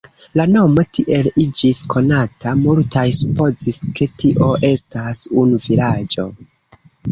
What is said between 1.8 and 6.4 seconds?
konata, multaj supozis, ke tio estas unu vilaĝo.